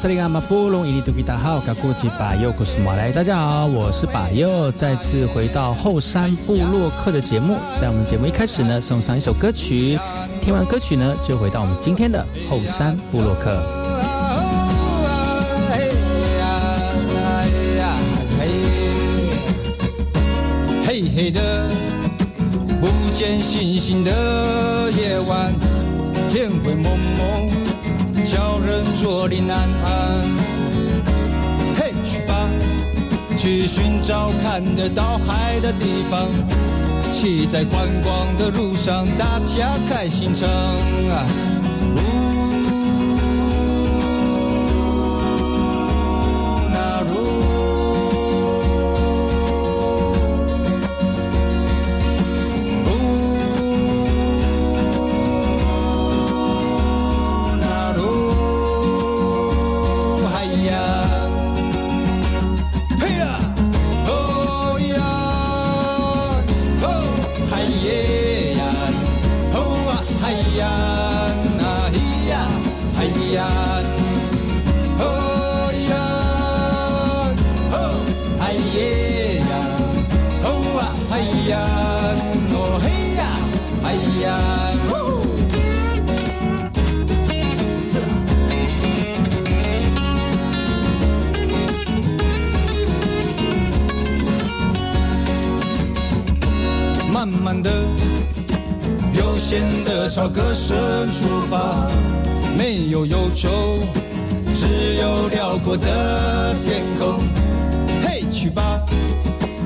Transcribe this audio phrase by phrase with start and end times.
[0.00, 7.58] 我是林阿马布隆伊利杜比达好，卡古吉巴尤古斯马来，大家好，我是巴尤，再次回到后山部落客的节目。
[7.78, 9.98] 在我们节目一开始呢，送上一首歌曲，
[10.40, 13.62] 听完歌曲呢，就回到我们今天的后山部落客。
[20.86, 21.68] 黑黑的，
[22.80, 24.10] 不见星星的
[24.92, 25.52] 夜晚，
[26.30, 27.59] 天灰蒙蒙。
[28.30, 30.22] 叫人坐立难安。
[31.76, 32.48] 嘿，去吧，
[33.36, 36.28] 去寻找看得到海的地方。
[37.12, 41.59] 骑在观光的路上，大家开心唱啊。
[102.90, 103.48] 有忧愁，
[104.52, 107.20] 只有辽阔的天空。
[108.02, 108.84] 嘿，去吧，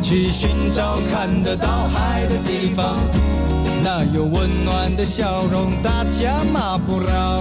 [0.02, 2.98] 去寻找看得到海的地方，
[3.82, 7.40] 那有温暖的笑容，大家马不绕。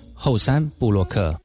[0.23, 1.35] 后山布洛克。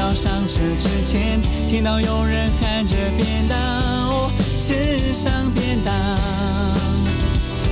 [0.00, 1.38] 要上车之前，
[1.68, 5.92] 听到有人喊着便当，哦，是上便当。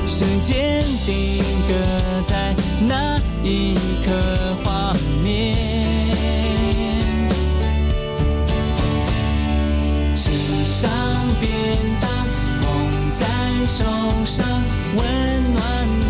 [0.07, 1.73] 时间定格
[2.29, 2.55] 在
[2.87, 4.13] 那一刻
[4.63, 4.95] 画
[5.25, 5.57] 面，
[10.15, 10.31] 吃
[10.67, 10.91] 上
[11.41, 11.51] 便
[11.99, 12.11] 当，
[12.61, 12.69] 捧
[13.19, 13.25] 在
[13.67, 13.85] 手
[14.27, 14.45] 上，
[14.97, 15.03] 温
[15.55, 15.65] 暖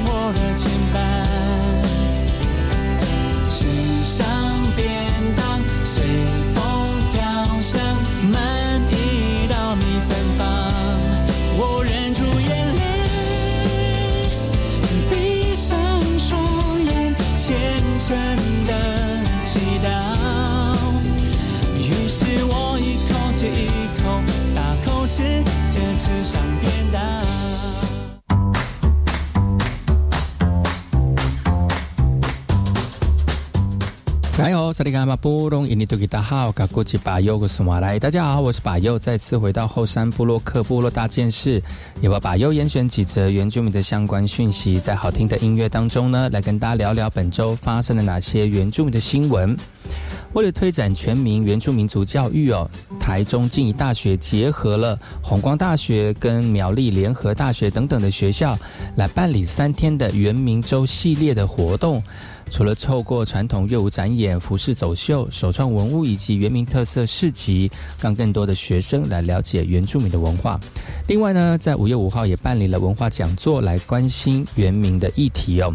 [0.05, 0.97] 我的牵绊。
[3.49, 3.57] 吃
[4.05, 4.27] 上
[4.75, 5.08] 便。
[34.79, 41.61] 萨利嘎马布隆，印尼多吉达好，嘎古吉巴尤古苏马来，大家好，我是巴尤，再次回到后山部落克部落大件事，
[42.01, 49.57] 也把巴尤严选几则原住民的相关讯息，在好听的音乐当中呢，来跟大家聊聊本周发生了哪些原住民的新闻。
[50.35, 52.71] 为了推展全民原住民族教育哦，
[53.01, 58.57] 台中静宜大学结合了弘光大学跟苗栗联合大学等等的学校，
[58.95, 62.01] 来办理三天的原民周系列的活动。
[62.51, 70.59] 除了透过传统乐舞展演、服饰走秀、首创文物以及原民特色市集，让更多的学生来了解原住民的文化。
[71.07, 75.75] 另外呢，在五月五号也办理了文化讲座，来关心原民的议题哦。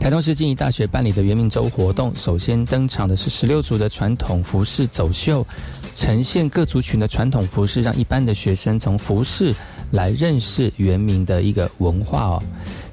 [0.00, 5.46] 台东市静宜大学办理的原民周活动，首先登场的是十六族的传统服饰走秀，
[5.94, 9.54] 呈现各族群的传统服饰，让一般的学生从服饰
[9.90, 12.42] 来认识原民的一个文化哦。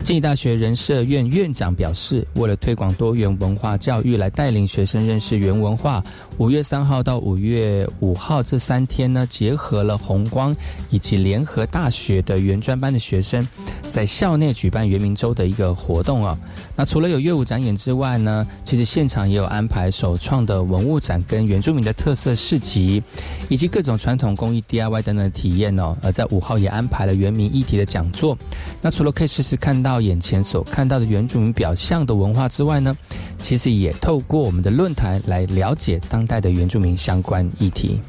[0.03, 6.01] 静宜大学人社院院长表示，为了推广多元文化教育，来带领学生认识原文化，
[6.38, 10.55] 五月三号到五月五号这三天呢，结合了红光
[10.91, 13.45] 以及联合大学的原专班的学生，
[13.91, 16.38] 在校内举办原民周的一个活动啊。
[16.77, 23.01] 那除了有乐舞展演之外呢，其实现场也有安排首创的文物展跟原住民的特色市集，
[23.50, 25.97] 以及各种传统工艺 DIY 等等的体验哦。
[26.03, 28.38] 而在五号也安排了原民议题的讲座。
[28.79, 32.95] 那除了可以实时看到眼前所看到的原住民表象的文化之外呢，
[33.39, 38.00] 其实也透过我们的论坛来了解当代的原住民相关议题。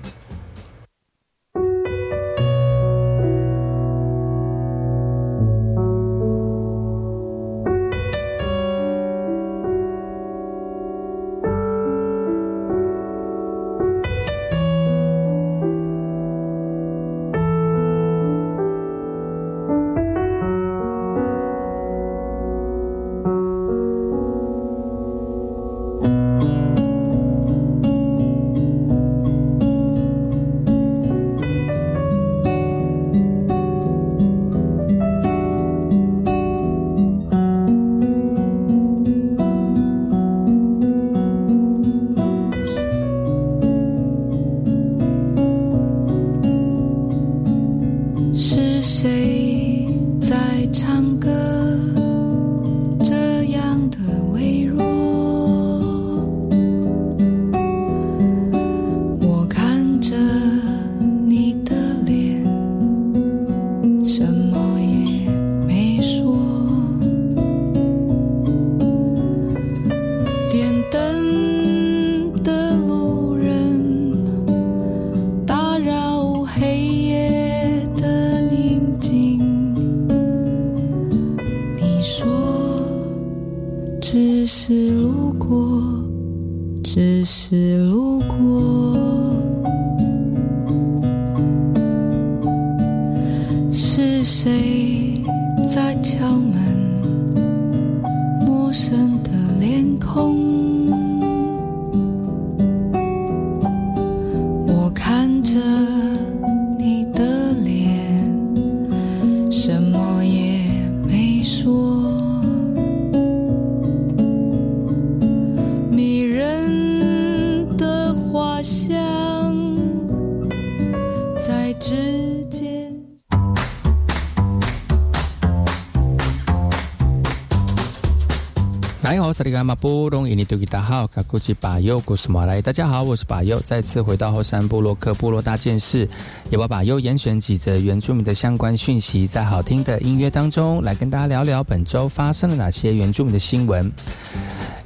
[129.50, 132.60] 马布隆印尼多吉达好，卡古吉巴尤古斯马来。
[132.60, 136.08] 大家好，我是巴尤，再次回到后山部落克部落大件事，
[136.50, 143.90] 也把巴尤严选几则原住民的相关讯息，在好听的音乐当中来跟大家聊聊本周发生了哪些原住民的新闻。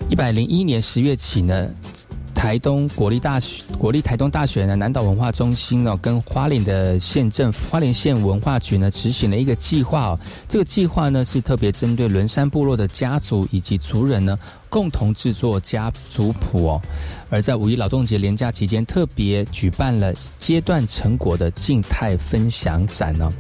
[0.09, 1.69] 一百零一年十月起呢。
[2.35, 10.21] 台东国立大学、国立台东大学呢南岛文化中心呢，跟花莲的县政府、花莲县文化局呢，执行了一个计划哦。
[10.47, 14.39] 这个计划呢，是特别针对轮山部落的家族以及族人呢，
[14.73, 16.81] 共同制作家族谱哦。
[17.29, 23.31] 而在五一劳动节连假期间，特别举办了阶段成果的静态分享展呢。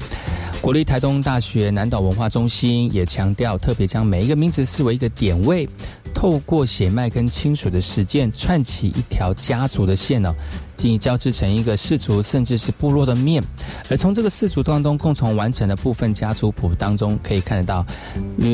[0.60, 5.66] 国立台东大学南岛文化中心也强调，特别将每一个名字视为一个点位。
[6.14, 10.32] 透过血脉跟亲属的实践，串起一条家族的线呢，
[10.82, 13.40] 进而交织成一个氏族甚至是部落的面。
[13.88, 17.86] 而从这个氏族当中共同完成的部分家族谱当中，可以看得到，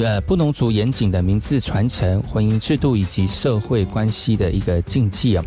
[0.05, 5.45] 呃，布农族严谨的名字传承、婚姻制度以及社会关系的一个禁忌啊。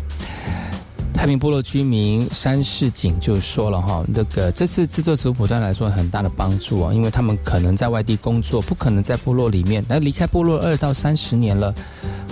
[1.22, 11.72] 太平部落居民山世景就说了哈，那个这次制作植物谱单来说很大的帮助啊，因为他们可能在外地工作，不可能在部落里面，那离开部落二到三十年了，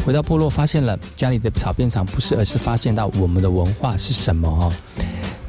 [0.04, 4.66] 回到部落发现了家里的草编厂不是，而是发现到我们的文化是什么啊。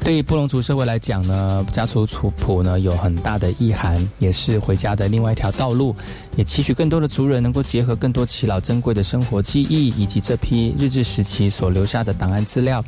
[0.04, 5.94] 对于布隆族社会来讲呢，家族族谱呢有很大的意涵，也是回家的另外一条道路。
[6.36, 12.82] 也期许更多的族人能够结合更多耆老珍贵的生活记忆，以及这批日治时期所留下的档案资料，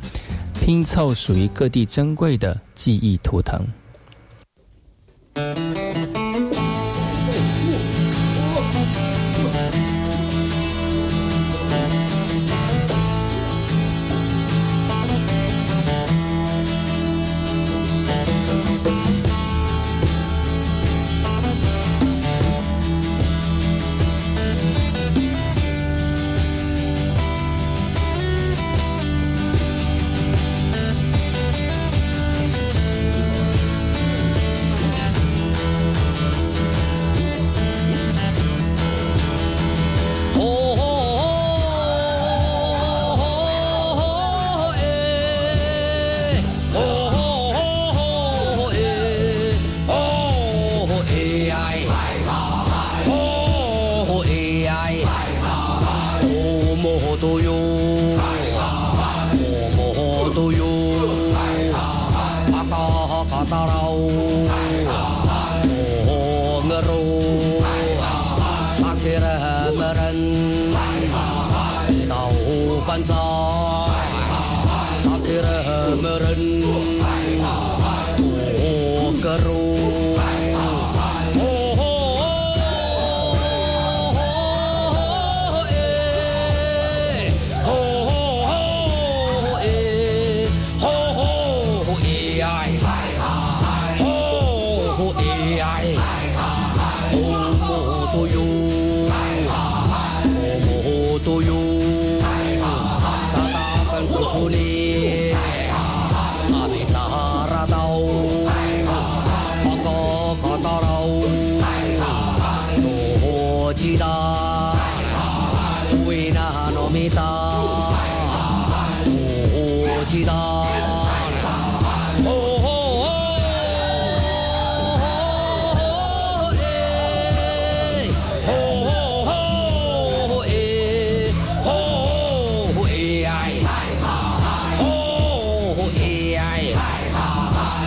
[0.59, 3.65] 拼凑属于各地珍贵的记忆图腾。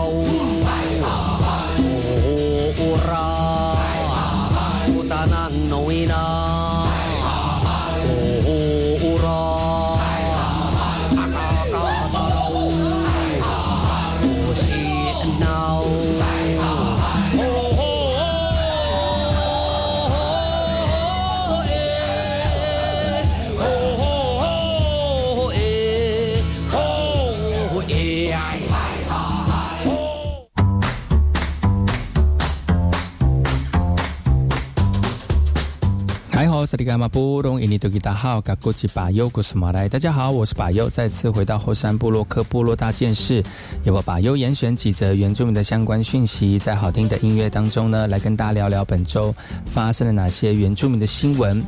[36.71, 43.43] 萨利伽马布隆伊尼多吉达好，嘎古吉巴尤古斯马来，大家好，我是巴尤，再次回到后山部落克部落大件事，
[43.83, 49.35] 由我巴尤严选几则原住民的相关讯息，在好听的音乐当中呢，来跟大家聊聊本周
[49.67, 51.61] 发生了哪些原住民的新闻。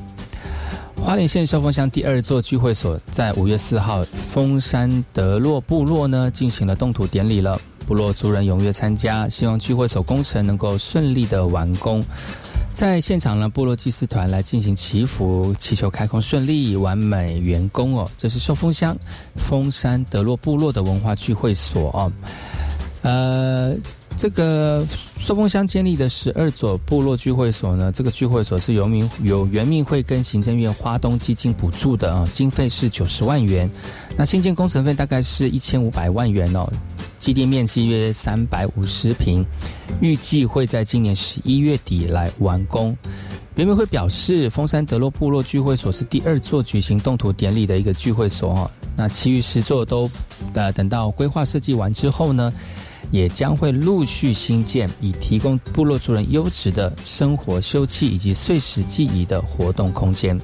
[1.03, 12.01] 花莲县寿丰乡第二座聚会所在五月四号，峰山德洛部落呢进行了动土典礼了，部落族人踊跃参加，希望聚会所工程能够顺利的完工。
[12.75, 18.11] 在现场呢，部落祭祀团来进行祈福，祈求开工顺利、完美圆工哦。
[18.19, 18.97] 这是寿丰乡
[19.37, 22.12] 丰山德洛部落的文化聚会所哦。
[23.02, 23.75] 呃，
[24.17, 24.85] 这个
[25.19, 33.71] 寿丰乡建立的十二座部落聚会所呢，这个聚会所是由民有原民会跟行政院花东基金补助的啊，经费是九十万元，
[34.17, 36.69] 那新建工程费大概是一千五百万元哦，
[37.23, 39.47] 基地面积约三百五十平，
[40.00, 42.97] 预计会在今年十一月底来完工。
[43.55, 50.11] 原民会表示，峰山德洛部落聚会所是第二座举行动土典礼的一个聚会所哦，那其余十座都
[50.55, 52.52] 呃等到规划设计完之后呢。
[53.11, 60.41] 也将会陆续新建，以提供部落族人优质的生活休憩以及碎石记忆的活动空间。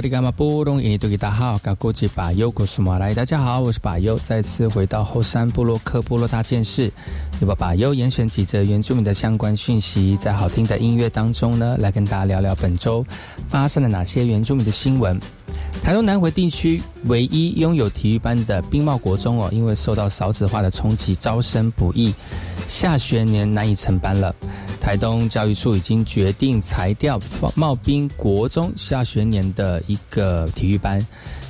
[0.00, 6.90] 萨利伽马布隆印尼多吉大号，嘎古吉巴尤古苏马来，大家好，我是巴尤，再次回到后山部落克部落大件事，
[7.42, 13.04] 由把巴尤严选几则原住民的相关讯息，在好听的音乐当中呢，来跟大家聊聊本周
[13.46, 15.20] 发生了哪些原住民的新闻。
[15.82, 22.14] 台东南回地区唯一拥有体育班的冰茂国中哦，因为受到少子化的冲击，招生不易，
[22.66, 24.34] 下学年难以成班了。
[24.80, 27.18] 台东教育处已经决定裁掉
[27.54, 30.98] 茂兵国中下学年的一个体育班。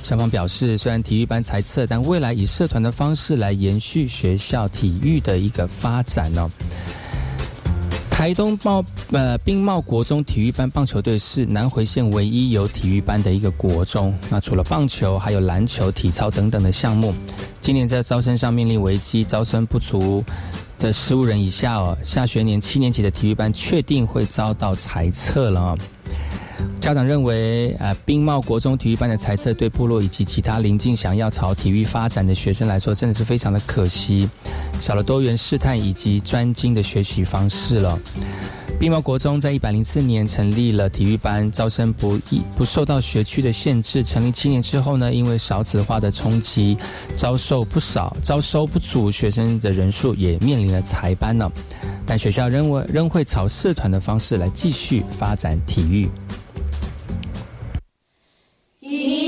[0.03, 6.49] 校方表示，虽然体育班裁撤，但未来以社团的方式来延续学校体育的一个发展呢。
[8.09, 14.13] 台东茂呃冰茂国中体育班棒球队是南回县唯一有体育班的一个国中。
[14.29, 17.13] 那除了棒球，还有篮球、体操等等的项目。
[17.61, 20.23] 今年在招生上面临危机，招生不足。
[20.81, 25.77] 这十五人以下哦，下学年七年级的体育班确定会遭到裁撤了哦。
[26.79, 34.27] 家长认为，啊，兵茂国中体育班的裁撤对部落以及其他临近想要朝体育发展的学生来说，真的是非常的可惜，
[34.79, 37.99] 少了多元试探以及专精的学习方式了。
[38.81, 44.03] 冰茂国中在一百零四年成立了体育班，招生不易，不受到学区的限制。
[44.03, 46.75] 成立七年之后呢，因为少子化的冲击，
[47.15, 51.47] 招收不少，招收不足，学生的人数也面临了裁班呢。
[52.07, 56.09] 但学校仍会仍会朝社团的方式来继续发展体育。
[58.79, 59.20] 一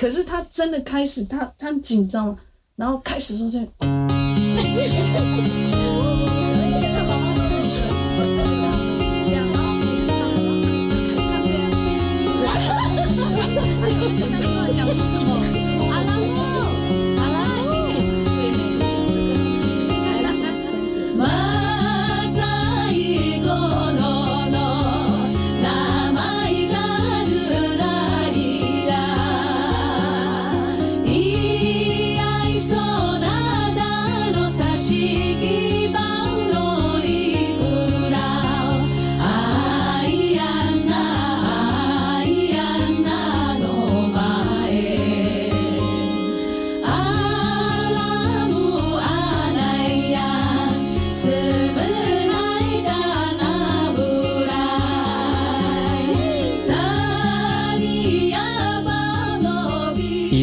[0.00, 2.34] 可是他真的开始，他他很紧张，
[2.74, 3.60] 然后开始说这。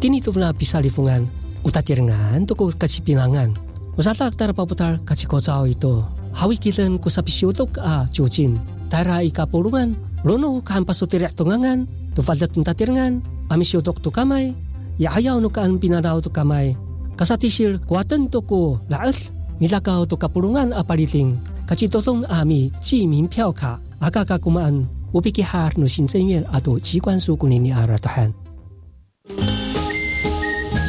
[0.00, 1.28] Itin itu na bisa lifungan.
[1.60, 3.52] Uta tirngan tuku kasih pinangan.
[4.00, 6.00] Usata aktar paputar kasih kocau itu.
[6.32, 8.56] Hawi kiten kusapi siutuk a cucin.
[8.88, 9.92] Tara ika pulungan.
[10.24, 11.84] Lono kahan pasutir yak tungangan.
[12.16, 13.20] Tufadda tunta tirngan.
[13.52, 14.56] Ami siutuk tu kamai.
[14.96, 16.80] Ya ayaw nukaan pinanaw tu kamai.
[17.20, 19.36] Kasatisir kuatan tuku laas.
[19.60, 21.36] Nilakaw tu kapulungan apaliting.
[21.68, 23.76] kasih tolong ami cimin minpiao ka.
[24.00, 24.88] Aka kakumaan.
[25.12, 28.39] Upikihar no sinsenyel ato ci kwan su kunini aratahan.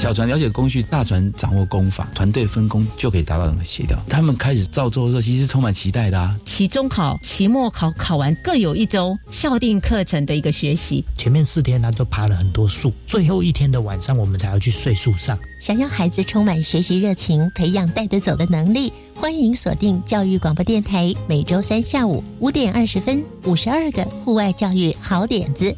[0.01, 3.95] 小船了解工序，大船掌握工法，团队分工就可以达到什么协调。
[4.09, 6.35] 他们开始造作的时候，其实充满期待的啊。
[6.43, 11.05] 期中考、期末考考完各有一周校定课程的一个学习。
[11.15, 15.37] 前面四天他都爬了很多树，最后一天的晚上我们才要去睡树上。
[15.59, 25.77] 想要孩子充满学习热情，培养带得走的能力，欢迎锁定教育广播电台，每周三下午五点二十分，五十二个户外教育好点子。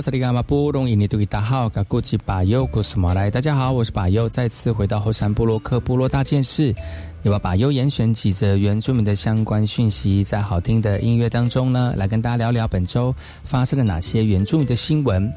[0.00, 6.74] 萨利伽马布隆伊尼杜伊达好，嘎古吉巴尤古斯马来，大家好，我是巴尤，再次回到后山部落克部落大件事，
[7.22, 15.30] 也要把优严选几则原住民的相关讯息，在好听的音乐当中呢，来跟大家聊聊本周发生了哪些原住民的新闻。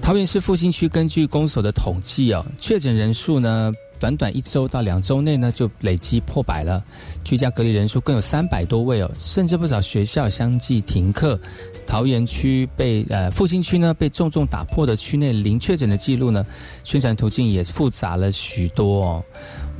[0.00, 3.70] 桃园市复兴区根据公所的统计哦，确诊人数呢，
[4.02, 6.82] 短短一周到两周内呢，就累积破百了，
[7.22, 11.38] 居家隔离人数更有三百多位哦，甚至不少学校相继停课。
[11.86, 16.44] 桃园区被呃复兴区呢被重重打破的区内零确诊的记录呢，
[16.82, 19.24] 宣传途径也复杂了许多哦。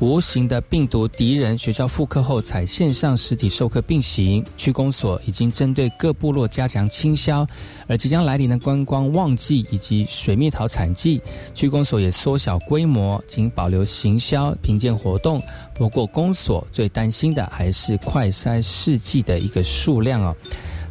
[0.03, 7.47] 无形的病毒敌人，学校复课后采线上实体授课并行，区公所已经针对各部落加强清消，
[7.87, 11.23] 而即将来临的观光旺季以及水蜜桃产季，
[11.55, 15.41] 区公所也缩小规模，仅保留行销评鉴活动。
[15.73, 20.35] 不过公所最担心的还是快筛试剂的一个数量哦。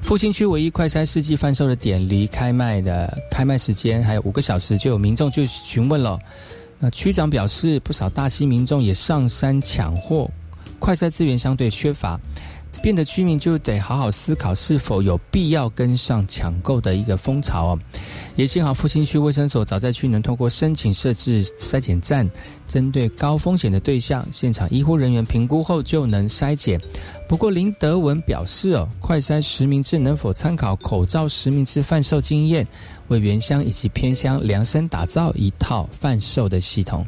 [0.02, 6.18] 复兴区唯一快筛试剂贩售的点，离开卖的开卖时间还有五个小时，就有民众就询问了。
[6.84, 10.28] 那区长表示，不少大溪民众也上山抢货，
[10.80, 12.20] 快筛资源相对缺乏，
[12.82, 17.80] 变得居民就得好好思考是否有必要跟上抢购的一个风潮哦。
[18.36, 22.30] 也幸好复兴区卫生所早在去年通过申请设置筛检站，
[22.68, 26.80] 针对高风险的对象，现场医护人员评估后就能筛检。
[27.28, 32.68] 不过林德文表示哦，快筛实名制能否参考口罩实名制贩售经验，
[33.10, 37.06] 为原乡以及偏乡量身打造一套贩售的系统。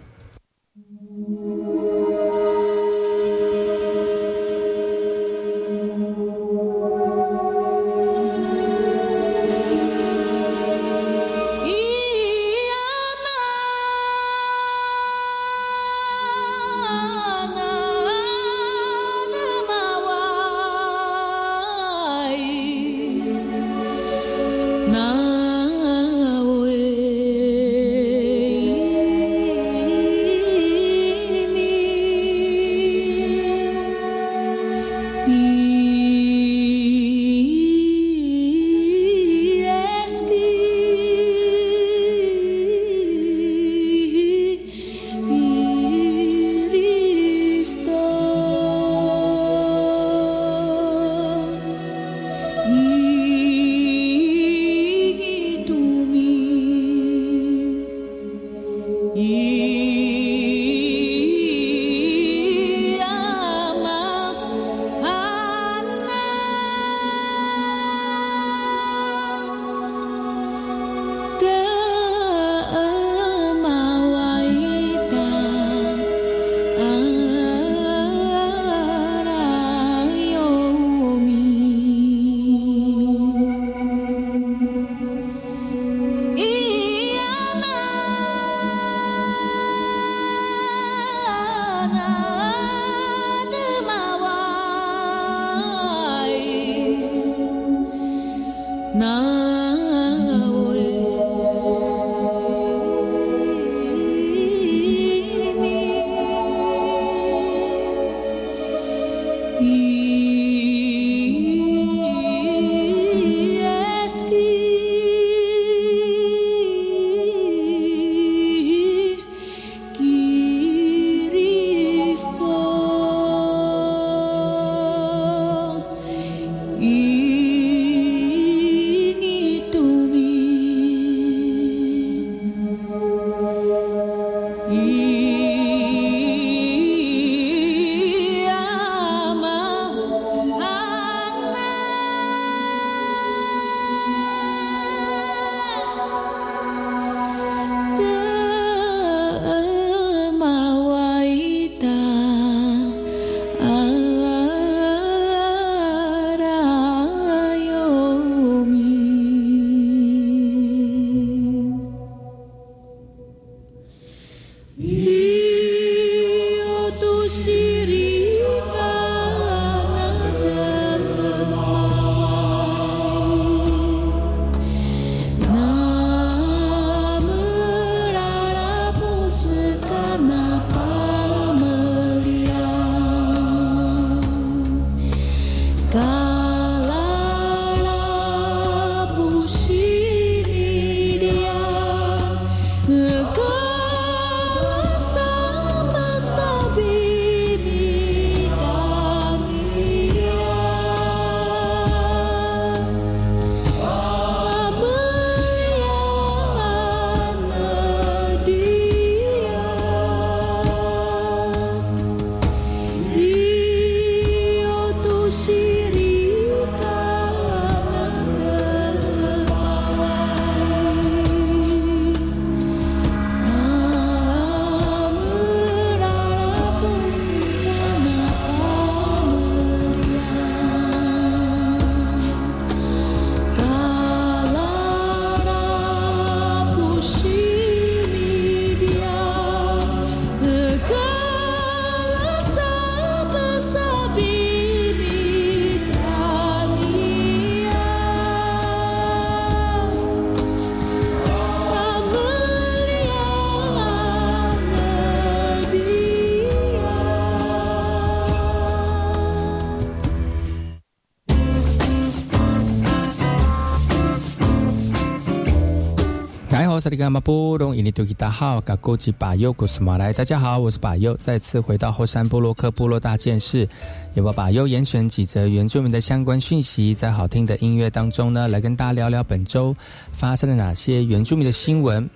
[266.93, 273.67] 大好，萨利伽马布隆伊尼图吉达好，嘎古吉巴尤古斯马来，大家好，我是巴尤，再次回到后山部落克部落大件事，
[274.13, 279.75] 也把巴尤严选几则原住民的相关讯息，在好听的音乐当中呢，来跟大家聊聊本周
[280.11, 282.07] 发生了哪些原住民的新闻。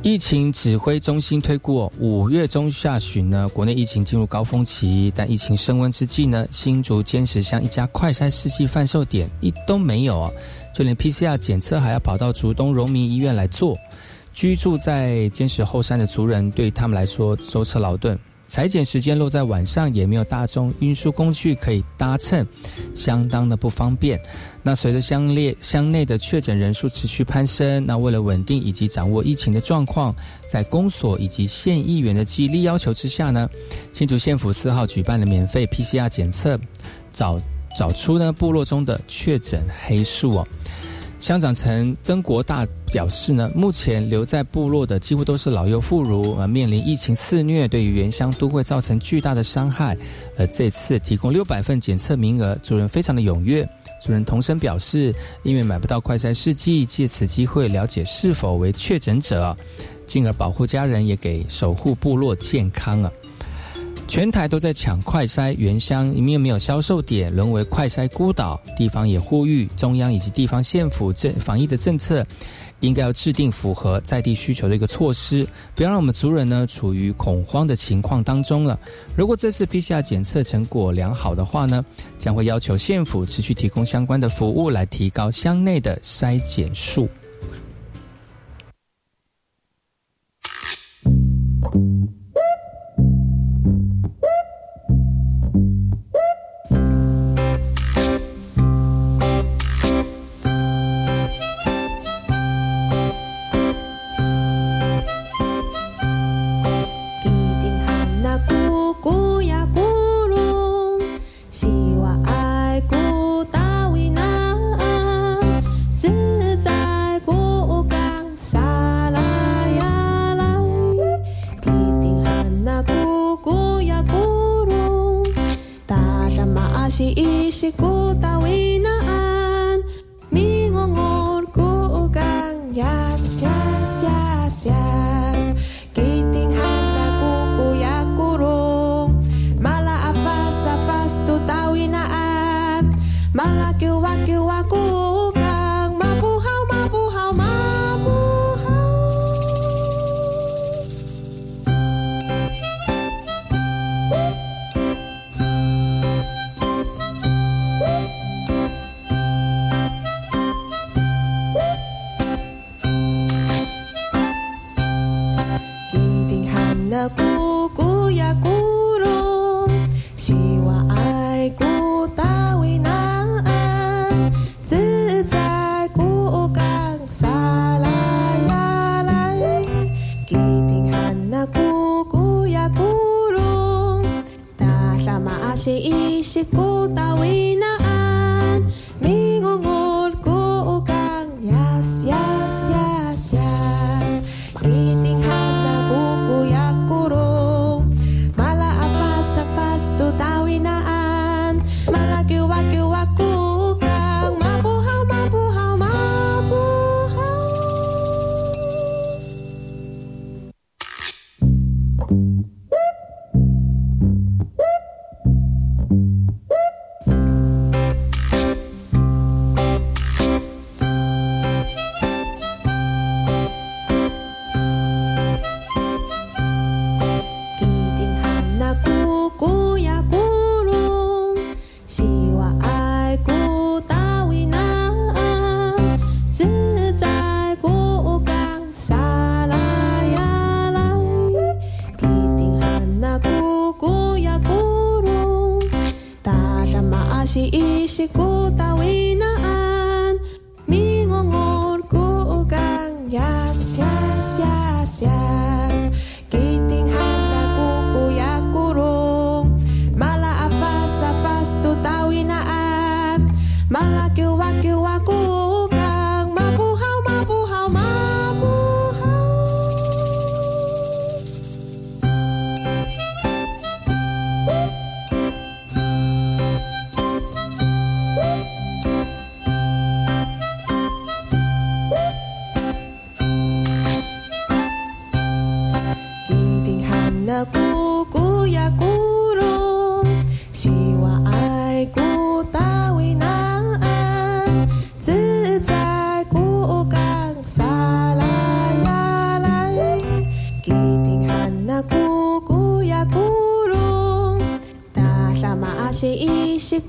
[0.00, 10.30] 疫情指挥中心推估，五月中下旬呢，国内疫情进入高峰期，但疫情升温之际呢，新竹坚持向一家快筛试剂贩售点一都没有啊，
[10.72, 13.76] 就连 PCR 检测还要跑到竹东荣民医院来做。
[14.32, 18.16] 居住在坚持后山的族人，对他们来说舟车劳顿，
[18.48, 22.44] 裁剪时间落在晚上，也没有大众运输工具可以搭乘，
[22.94, 24.18] 相当的不方便。
[24.62, 30.14] 那随着乡列乡内的确诊人数持续攀升，那为了稳定以及掌握疫情的状况，
[30.48, 33.48] 在公所以及县议员的激励要求之下呢，
[33.92, 36.58] 新竹县府四号举办了免费 PCR 检测，
[37.12, 37.40] 找
[37.76, 40.48] 找出呢部落中的确诊黑数哦。
[41.18, 49.96] 乡长陈曾国大表示呢，目前留在部落的几乎都是老幼妇孺，而，面临疫情肆虐，对于原乡都会造成巨大的伤害。
[50.38, 53.68] 而这次提供六百份检测名额，主人非常的踊跃。
[54.00, 55.12] 主人同声表示，
[55.42, 59.56] 因为买不到快筛试剂，借此机会了解是否为确诊者，
[60.06, 63.12] 进而保护家人，也给守护部落健康啊。
[64.08, 68.58] 全台都在抢快筛，原乡因为没有销售点，沦为快筛孤岛。
[68.74, 72.26] 地方也呼吁中央以及地方县府政防疫的政策，
[72.80, 78.80] 应该要制定符合在地需求的一个措施，不要让我们族人呢处于恐慌的情况当中了。
[79.14, 81.84] 如果这次 PCR 检测成果良好的话呢，
[82.18, 87.06] 将会要求县府持续提供相关的服务，来提高乡内的筛检数。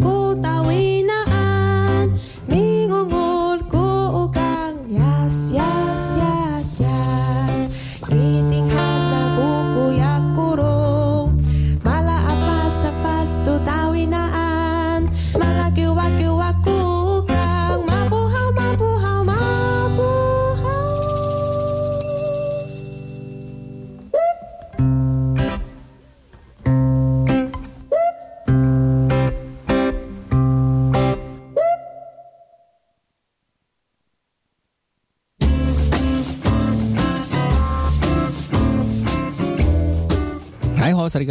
[0.03, 1.28] ko tawin na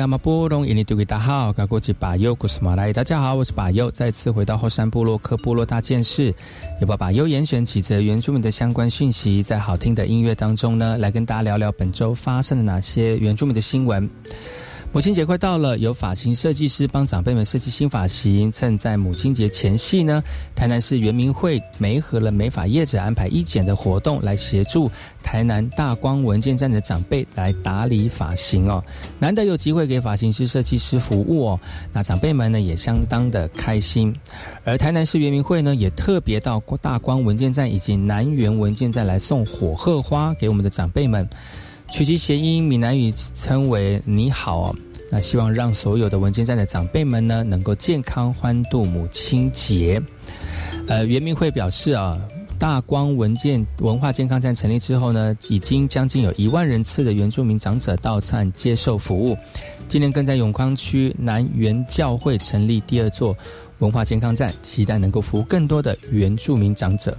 [0.09, 2.95] 马布隆，印尼土著大号，嘎古吉巴尤古斯马来。
[2.95, 6.35] 大家好，我是巴尤，再次回到后山部落克部落大件事，
[6.81, 14.09] 也把巴尤严选几则原住民的相关讯息，在好听的音乐当中呢，来跟大家聊聊本周发生了哪些原住民的新闻。
[14.91, 18.51] 母亲节快到了，有发型设计师帮长辈们设计新发型。
[18.51, 20.24] 趁在母亲节前夕呢，
[20.57, 24.91] 台南市原民会媒合了美发业者安排一剪的活动，来协助
[25.22, 28.82] 台南大光文件站的长辈来打理发型哦。
[29.18, 31.61] 难得有机会给发型师、设计师服务哦，
[31.93, 34.12] 那长辈们呢也相当的开心。
[34.64, 41.28] 而台南市原民会呢，也特别到大光文件站以及南园文件站来送火鹤花给我们的长辈们。
[41.91, 44.76] 取其谐音，闽南语称为“你好”哦。
[45.11, 50.01] 那希望让所有的文件站的长辈们呢，能够健康欢度母亲节。
[50.86, 52.20] 呃，原民会表示啊，
[52.59, 59.36] 大光文件文化健康站成立之后呢，已经将近有一万人次的原住民长者到站接受服务。
[59.89, 63.34] 今年更在永康区南园教会成立第二座
[63.78, 67.16] 文化健康站，期待能够服务更多的原住民长者。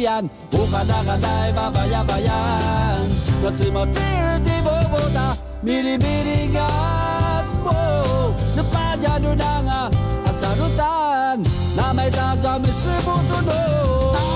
[0.00, 2.32] 言，乌哈达哈呆巴巴呀巴呀，
[3.42, 7.72] 我怎么这儿的波波哒，米哩米哩啊，波，
[8.56, 9.90] 那巴加鲁当啊，
[10.24, 11.40] 阿萨鲁丹，
[11.76, 14.35] 那麦达扎米斯布多诺。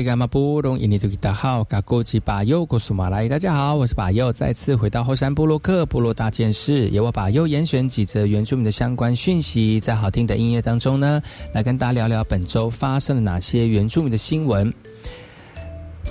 [0.00, 11.20] 利伽马布隆印尼图吉达好，嘎古吉巴尤古苏马来，大家好，我是巴尤，再次回到后山部落克部落大件事，由我巴尤严选几则原住民的相关讯息，在好听的音乐当中呢，
[11.52, 14.72] 来跟大家聊聊本周发生了哪些原住民的新闻。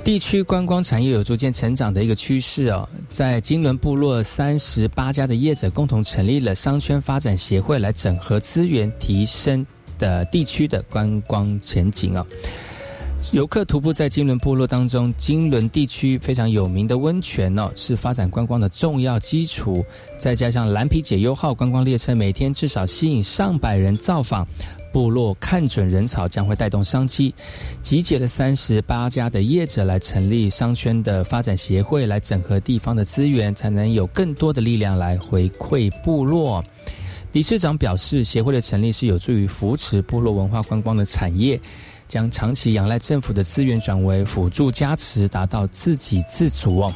[0.04, 9.66] 地区观光产业有逐渐成长的一个趋势哦，在金轮部落三十八家的业者共同成立了商圈发展协会，来整合资源，提升
[9.98, 12.24] 的地区的观光前景哦。
[13.32, 19.86] 游客徒步在金轮部落当中，金轮地区非常有名的温泉哦，是发展观光的重要基础。
[20.18, 24.48] 再加上蓝皮解忧号观光列车，每天至少吸引上百人造访。
[24.92, 27.32] 部落看准人潮，将会带动商机。
[27.84, 36.64] 集结了三十八家的业者来成立商圈的发展协会，来整合地方的资源，才能有更多的力量来回馈部落。
[37.34, 41.62] 理事长表示，协会的成立是有助于扶持部落文化观光的产业。
[42.10, 46.94] 将长期仰赖政府的资源转为辅助加持，达到自给自足哦。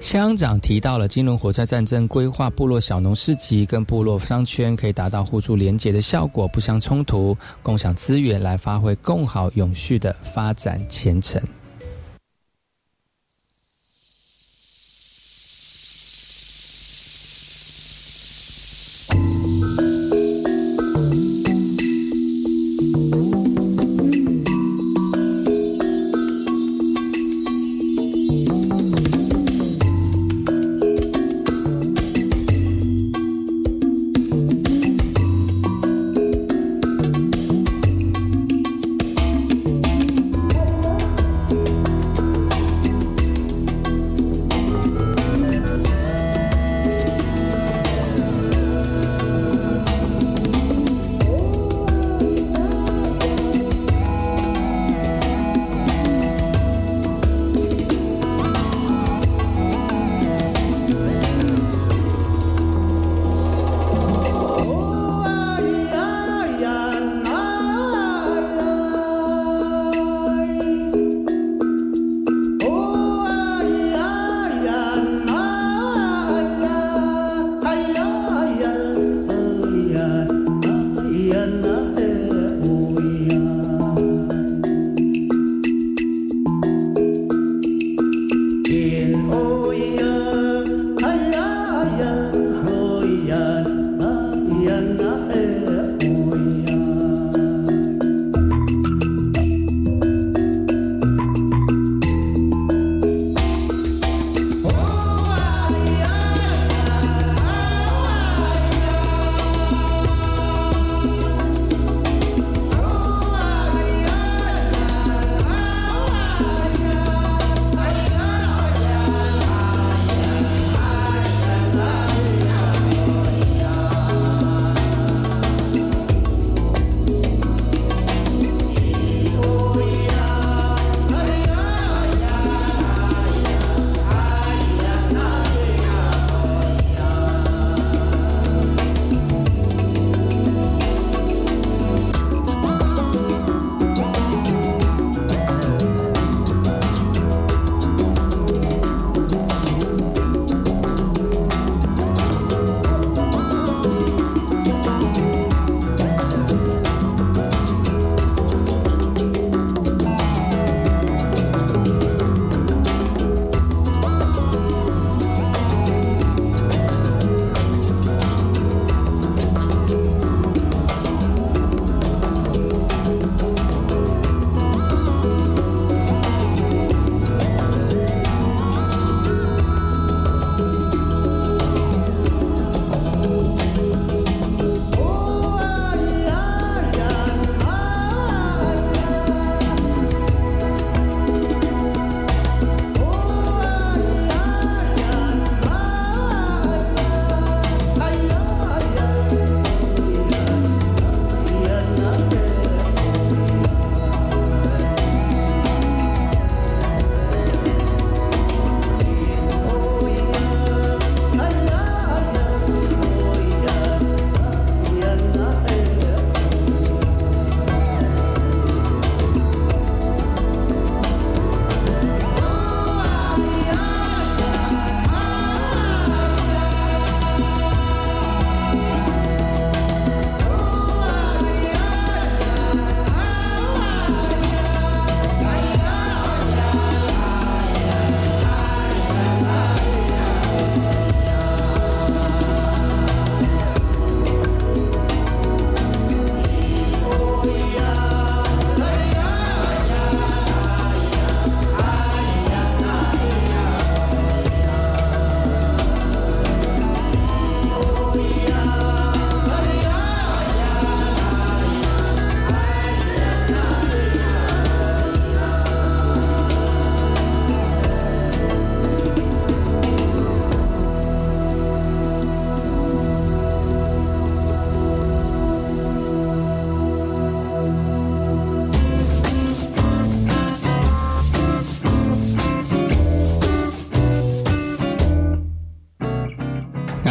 [0.00, 11.38] 乡长提到了金融火车战争规划部落小农市集跟部落商圈可以达到互助连结的效果，不相冲突，共享资源来发挥更好永续的发展前程。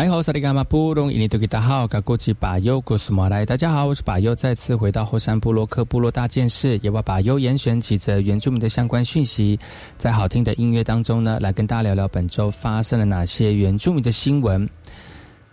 [0.07, 9.59] 好，萨利伽马布隆伊尼多吉达好，嘎古吉巴尤古斯马来，大家好，我是巴尤，再次回到后山部落克部落大件事，也把巴尤严选几则原住民的相关讯息，
[9.97, 14.69] 在好听的音乐当中呢，来跟大家聊聊本周发生了哪些原住民的新闻。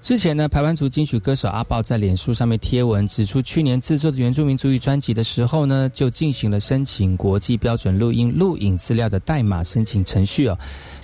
[0.03, 10.57] 之前呢，排湾族金曲歌手阿豹在脸书上面贴文指出，去年制作的原住民族语专辑的时候呢，就进行了申请国际标准录音录影资料的代码申请程序哦。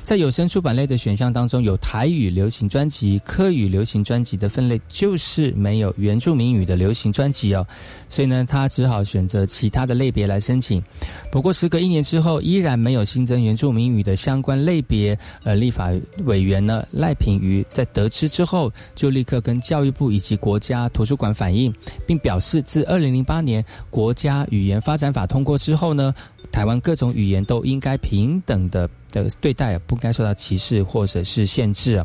[0.02, 7.66] 在有声出版类的选项当中，有台语流行专辑、科语流行专辑的分类，就是没有原住民语的流行专辑哦。
[8.08, 10.82] 所以呢，他只好选择其他的类别来申请。
[11.30, 15.18] 不过，时隔一年之后，依然没有新增原住民语的相关类别。
[15.44, 15.90] 呃，立法
[16.24, 21.72] 委员呢赖品瑜在得知之后，就立刻跟教育部以及国家图书馆反映，
[22.06, 26.14] 并表示，自二零零八年国家语言发展法通过之后呢，
[26.52, 28.88] 台湾各种语言都应该平等的。
[29.12, 32.02] 的对待不该受到歧视或者是限制。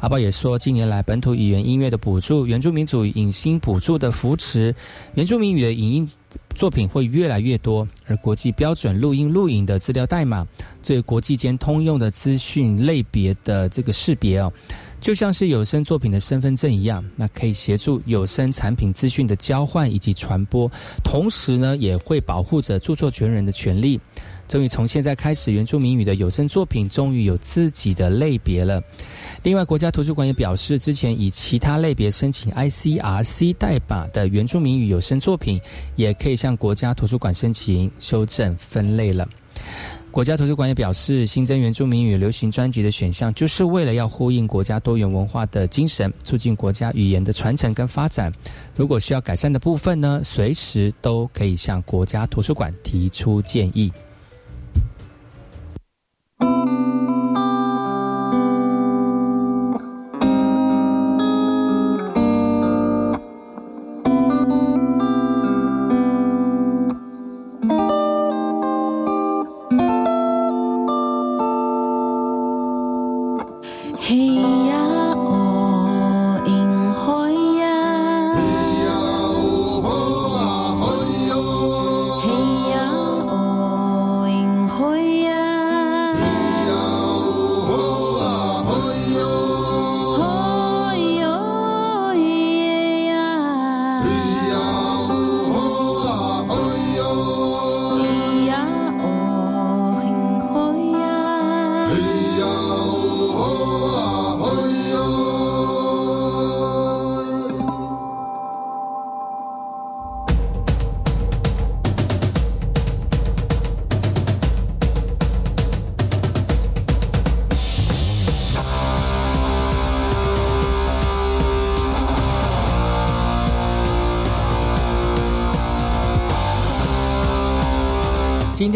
[0.00, 4.74] 阿宝也说，近年来本土语言音乐的补助、原住民族影星补助的扶持、
[5.16, 6.08] 原住民语的影音
[6.54, 10.46] 作品会越来越多，而国际标准录音录影的资料代码，
[10.82, 14.50] 这国际间通用的资讯类别的这个识别哦，
[15.06, 20.68] 就像是有声作品的身份证一样，那可以协助有声产品资讯的交换以及传播，
[21.04, 24.00] 同时呢，也会保护着著作权人的权利。
[24.48, 28.82] 终于从现在开始，原住民语的有声作品终于有自己的类别了。
[29.44, 35.60] 另外，国家图书馆也表示，之前以其他类别申请 ICRC 代码的原住民语有声作品，
[35.94, 39.28] 也可以向国家图书馆申请修正分类了。
[40.10, 48.32] 国家图书馆也表示，新增原住民与流行专辑的选项，就是为了要呼应国家多元文化的精神，促进国家语言的传承跟发展。
[48.74, 53.92] 如果需要改善的部分呢，随时都可以向国家图书馆提出建议。